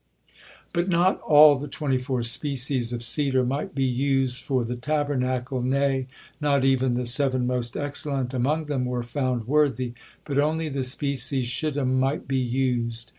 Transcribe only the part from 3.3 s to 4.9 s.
might be used for the